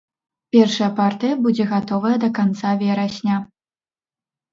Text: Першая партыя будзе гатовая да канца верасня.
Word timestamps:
Першая 0.55 0.87
партыя 0.99 1.33
будзе 1.47 1.63
гатовая 1.73 2.13
да 2.23 2.29
канца 2.39 2.71
верасня. 2.81 3.37